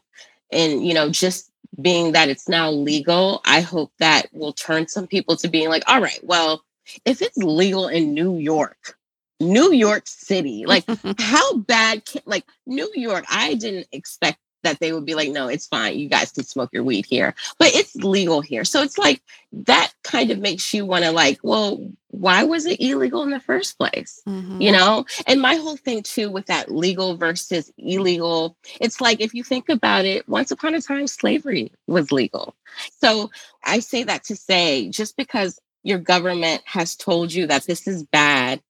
[0.52, 5.08] and you know just being that it's now legal i hope that will turn some
[5.08, 6.64] people to being like all right well
[7.06, 8.98] if it's legal in new york
[9.40, 10.84] new york city like
[11.20, 15.48] how bad can like new york i didn't expect that they would be like, no,
[15.48, 15.98] it's fine.
[15.98, 18.66] You guys can smoke your weed here, but it's legal here.
[18.66, 19.22] So it's like
[19.52, 23.40] that kind of makes you want to like, well, why was it illegal in the
[23.40, 24.22] first place?
[24.28, 24.62] Mm-hmm.
[24.62, 25.06] You know?
[25.28, 29.70] And my whole thing too with that legal versus illegal, it's like if you think
[29.70, 32.56] about it, once upon a time, slavery was legal.
[33.00, 33.30] So
[33.64, 38.04] I say that to say just because your government has told you that this is
[38.04, 38.62] bad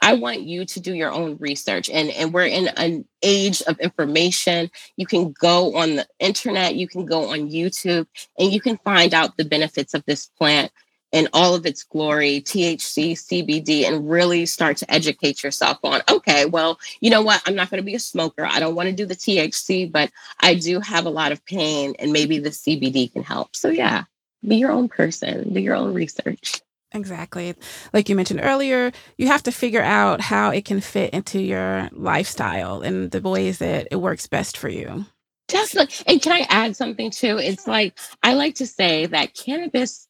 [0.00, 1.88] I want you to do your own research.
[1.88, 4.70] And, and we're in an age of information.
[4.96, 8.06] You can go on the internet, you can go on YouTube,
[8.38, 10.70] and you can find out the benefits of this plant
[11.12, 16.44] in all of its glory, THC, CBD, and really start to educate yourself on, okay,
[16.44, 17.40] well, you know what?
[17.46, 18.44] I'm not going to be a smoker.
[18.44, 21.94] I don't want to do the THC, but I do have a lot of pain,
[21.98, 23.54] and maybe the CBD can help.
[23.54, 24.04] So, yeah,
[24.46, 26.60] be your own person, do your own research.
[26.92, 27.54] Exactly.
[27.92, 31.88] Like you mentioned earlier, you have to figure out how it can fit into your
[31.92, 35.04] lifestyle and the ways that it works best for you.
[35.48, 35.94] Definitely.
[36.06, 37.38] And can I add something too?
[37.38, 40.08] It's like I like to say that cannabis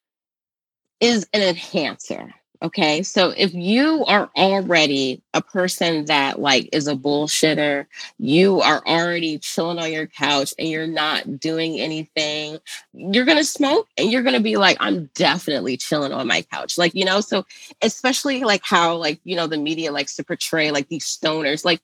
[1.01, 2.33] is an enhancer.
[2.63, 3.03] Okay.
[3.03, 7.87] So if you are already a person that like is a bullshitter,
[8.19, 12.59] you are already chilling on your couch and you're not doing anything,
[12.95, 16.43] you're going to smoke and you're going to be like, I'm definitely chilling on my
[16.43, 16.79] couch.
[16.79, 17.45] Like, you know, so
[17.83, 21.81] especially like how like, you know, the media likes to portray like these stoners, like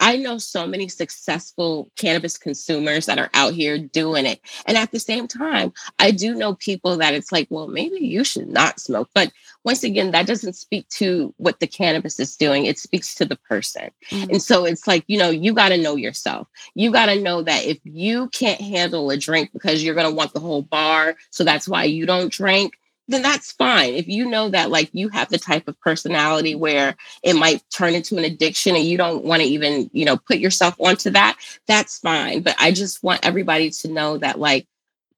[0.00, 4.40] I know so many successful cannabis consumers that are out here doing it.
[4.66, 8.24] And at the same time, I do know people that it's like, well, maybe you
[8.24, 9.08] should not smoke.
[9.14, 9.32] But
[9.64, 13.36] once again, that doesn't speak to what the cannabis is doing, it speaks to the
[13.36, 13.90] person.
[14.10, 14.30] Mm-hmm.
[14.30, 16.46] And so it's like, you know, you got to know yourself.
[16.74, 20.14] You got to know that if you can't handle a drink because you're going to
[20.14, 22.74] want the whole bar, so that's why you don't drink
[23.08, 23.94] then that's fine.
[23.94, 27.94] If you know that like you have the type of personality where it might turn
[27.94, 31.36] into an addiction and you don't want to even, you know, put yourself onto that,
[31.66, 32.42] that's fine.
[32.42, 34.66] But I just want everybody to know that like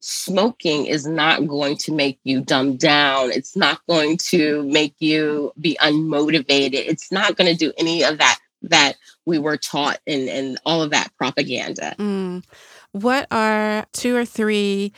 [0.01, 3.31] smoking is not going to make you dumb down.
[3.31, 6.75] It's not going to make you be unmotivated.
[6.75, 10.83] It's not going to do any of that that we were taught and and all
[10.83, 11.95] of that propaganda.
[11.99, 12.45] Mm.
[12.93, 14.93] What are two or three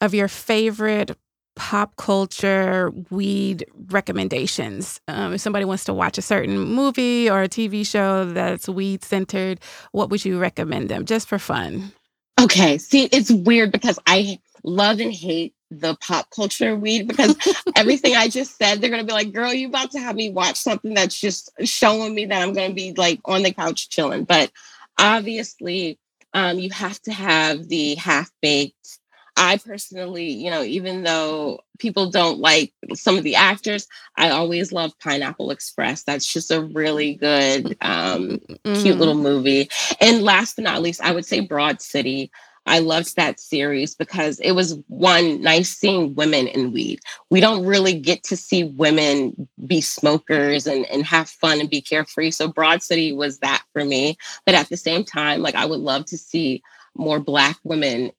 [0.00, 1.16] of your favorite
[1.56, 5.00] pop culture weed recommendations.
[5.08, 9.04] Um, if somebody wants to watch a certain movie or a TV show that's weed
[9.04, 9.60] centered,
[9.92, 11.92] what would you recommend them just for fun?
[12.40, 12.78] Okay.
[12.78, 17.36] See, it's weird because I love and hate the pop culture weed because
[17.76, 20.56] everything I just said, they're gonna be like, girl, you about to have me watch
[20.56, 24.24] something that's just showing me that I'm gonna be like on the couch chilling.
[24.24, 24.50] But
[24.98, 25.98] obviously,
[26.32, 28.98] um, you have to have the half baked
[29.36, 34.72] I personally, you know, even though people don't like some of the actors, I always
[34.72, 36.04] love Pineapple Express.
[36.04, 38.82] That's just a really good, um, mm-hmm.
[38.82, 39.68] cute little movie.
[40.00, 42.30] And last but not least, I would say Broad City.
[42.66, 47.00] I loved that series because it was one nice seeing women in weed.
[47.28, 51.82] We don't really get to see women be smokers and, and have fun and be
[51.82, 52.30] carefree.
[52.30, 54.16] So Broad City was that for me.
[54.46, 56.62] But at the same time, like I would love to see
[56.96, 58.12] more black women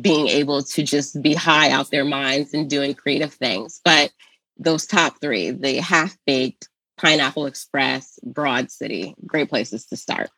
[0.00, 3.80] being able to just be high out their minds and doing creative things.
[3.84, 4.10] But
[4.58, 6.68] those top three, the half baked,
[6.98, 10.30] Pineapple Express, Broad City, great places to start.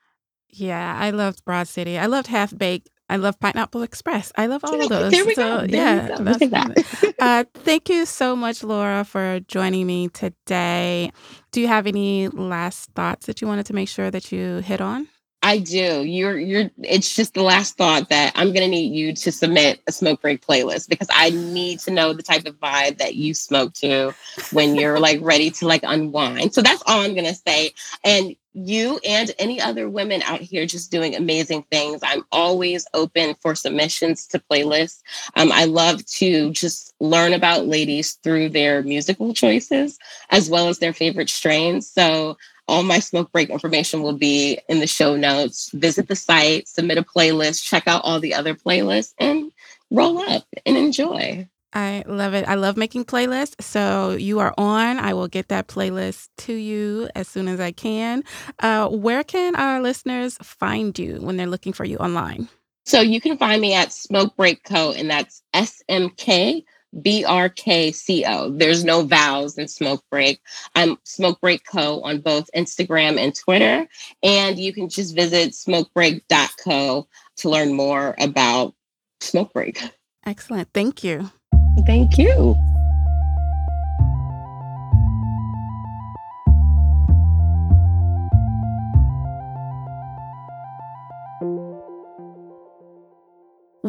[0.52, 1.98] Yeah, I loved Broad City.
[1.98, 2.90] I loved Half Baked.
[3.08, 4.32] I love Pineapple Express.
[4.36, 5.10] I love all of those.
[5.10, 5.66] There we so, go.
[5.66, 6.22] There yeah, go.
[6.22, 7.14] Look at that.
[7.18, 11.12] uh, thank you so much, Laura, for joining me today.
[11.50, 14.80] Do you have any last thoughts that you wanted to make sure that you hit
[14.80, 15.08] on?
[15.42, 16.04] I do.
[16.04, 19.92] You're you're it's just the last thought that I'm gonna need you to submit a
[19.92, 23.72] smoke break playlist because I need to know the type of vibe that you smoke
[23.74, 24.12] to
[24.52, 26.52] when you're like ready to like unwind.
[26.52, 27.72] So that's all I'm gonna say.
[28.04, 32.00] And you and any other women out here just doing amazing things.
[32.02, 35.02] I'm always open for submissions to playlists.
[35.36, 39.98] Um, I love to just learn about ladies through their musical choices
[40.30, 41.88] as well as their favorite strains.
[41.88, 42.36] So
[42.70, 45.70] all my smoke break information will be in the show notes.
[45.74, 49.50] Visit the site, submit a playlist, check out all the other playlists, and
[49.90, 51.48] roll up and enjoy.
[51.72, 52.48] I love it.
[52.48, 53.62] I love making playlists.
[53.62, 54.98] So you are on.
[54.98, 58.24] I will get that playlist to you as soon as I can.
[58.60, 62.48] Uh, where can our listeners find you when they're looking for you online?
[62.86, 64.92] So you can find me at Smoke Break Co.
[64.92, 66.64] and that's S M K
[67.00, 68.50] B R K C O.
[68.50, 70.40] There's no vowels in Smoke Break.
[70.74, 72.02] I'm Smoke Break Co.
[72.02, 73.86] on both Instagram and Twitter.
[74.22, 78.74] And you can just visit smokebreak.co to learn more about
[79.20, 79.82] Smoke Break.
[80.26, 80.68] Excellent.
[80.74, 81.30] Thank you.
[81.86, 82.56] Thank you.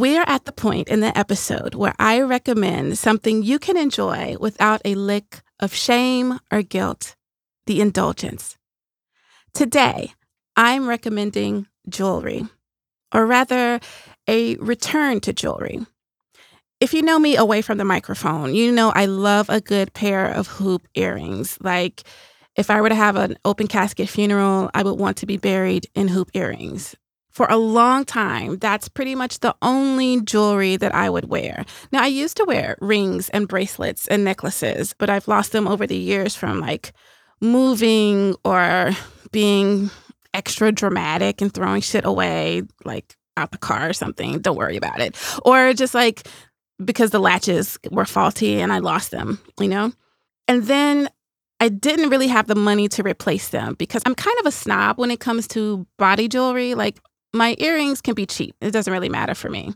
[0.01, 4.81] We're at the point in the episode where I recommend something you can enjoy without
[4.83, 7.15] a lick of shame or guilt
[7.67, 8.57] the indulgence.
[9.53, 10.13] Today,
[10.55, 12.47] I'm recommending jewelry,
[13.13, 13.79] or rather,
[14.27, 15.85] a return to jewelry.
[16.79, 20.25] If you know me away from the microphone, you know I love a good pair
[20.25, 21.59] of hoop earrings.
[21.61, 22.01] Like,
[22.55, 25.85] if I were to have an open casket funeral, I would want to be buried
[25.93, 26.95] in hoop earrings
[27.31, 31.65] for a long time, that's pretty much the only jewelry that I would wear.
[31.91, 35.87] Now, I used to wear rings and bracelets and necklaces, but I've lost them over
[35.87, 36.93] the years from like
[37.39, 38.91] moving or
[39.31, 39.89] being
[40.33, 44.39] extra dramatic and throwing shit away, like out the car or something.
[44.39, 45.17] Don't worry about it.
[45.45, 46.27] Or just like
[46.83, 49.91] because the latches were faulty and I lost them, you know?
[50.47, 51.09] And then
[51.59, 54.97] I didn't really have the money to replace them because I'm kind of a snob
[54.97, 56.73] when it comes to body jewelry.
[56.73, 56.99] Like
[57.33, 58.55] my earrings can be cheap.
[58.61, 59.73] It doesn't really matter for me.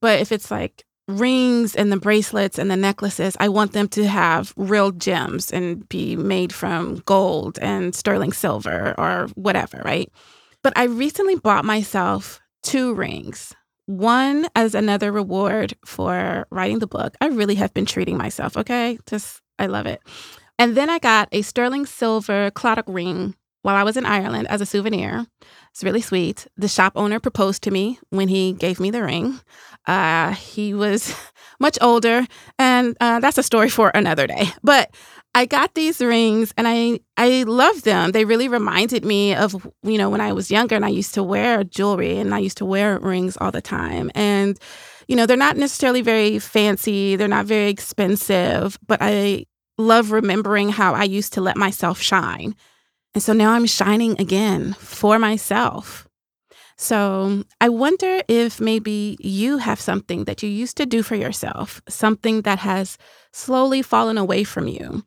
[0.00, 4.06] But if it's like rings and the bracelets and the necklaces, I want them to
[4.06, 10.10] have real gems and be made from gold and sterling silver or whatever, right?
[10.62, 13.54] But I recently bought myself two rings.
[13.86, 17.14] One as another reward for writing the book.
[17.20, 18.98] I really have been treating myself, okay?
[19.06, 20.00] Just, I love it.
[20.58, 24.60] And then I got a sterling silver claddagh ring while I was in Ireland as
[24.60, 25.26] a souvenir.
[25.76, 26.46] It's really sweet.
[26.56, 29.38] The shop owner proposed to me when he gave me the ring.
[29.86, 31.14] Uh, he was
[31.60, 32.26] much older,
[32.58, 34.46] and uh, that's a story for another day.
[34.62, 34.94] But
[35.34, 38.12] I got these rings and I I love them.
[38.12, 39.52] They really reminded me of
[39.82, 42.56] you know when I was younger and I used to wear jewelry and I used
[42.56, 44.10] to wear rings all the time.
[44.14, 44.58] And
[45.08, 49.44] you know, they're not necessarily very fancy, they're not very expensive, but I
[49.76, 52.54] love remembering how I used to let myself shine.
[53.16, 56.06] And so now I'm shining again for myself.
[56.76, 61.80] So I wonder if maybe you have something that you used to do for yourself,
[61.88, 62.98] something that has
[63.32, 65.02] slowly fallen away from you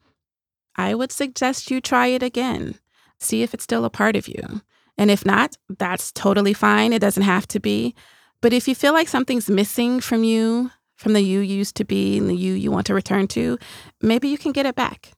[0.80, 2.80] I would suggest you try it again.
[3.20, 4.62] See if it's still a part of you.
[4.98, 6.94] And if not, that's totally fine.
[6.94, 7.94] It doesn't have to be.
[8.42, 12.18] But if you feel like something's missing from you, from the you used to be
[12.18, 13.58] and the you you want to return to,
[14.02, 15.12] maybe you can get it back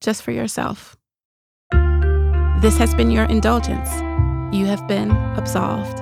[0.00, 0.96] just for yourself.
[2.62, 3.90] This has been your indulgence.
[4.54, 5.98] You have been absolved.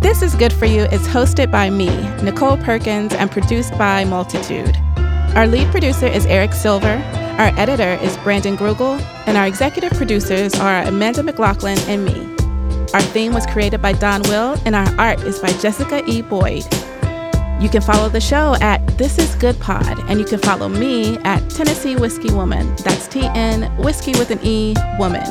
[0.00, 1.88] This is Good For You is hosted by me,
[2.22, 4.74] Nicole Perkins, and produced by Multitude.
[5.36, 6.96] Our lead producer is Eric Silver,
[7.38, 12.34] our editor is Brandon Grugle, and our executive producers are Amanda McLoughlin and me.
[12.94, 16.22] Our theme was created by Don Will, and our art is by Jessica E.
[16.22, 16.64] Boyd.
[17.60, 21.16] You can follow the show at This Is Good Pod, and you can follow me
[21.18, 22.74] at Tennessee Whiskey Woman.
[22.76, 25.24] That's T N Whiskey with an E Woman.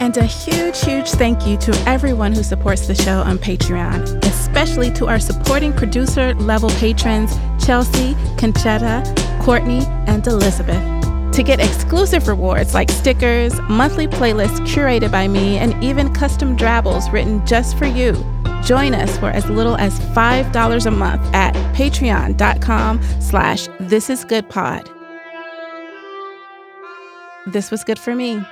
[0.00, 4.90] And a huge, huge thank you to everyone who supports the show on Patreon, especially
[4.92, 9.04] to our supporting producer level patrons Chelsea, Conchetta,
[9.42, 10.82] Courtney, and Elizabeth.
[11.34, 17.08] To get exclusive rewards like stickers, monthly playlists curated by me, and even custom drabbles
[17.10, 18.12] written just for you,
[18.64, 24.90] join us for as little as $5 a month at patreon.com slash thisisgoodpod.
[27.46, 28.42] This was good for me.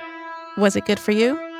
[0.57, 1.52] Was it good for you?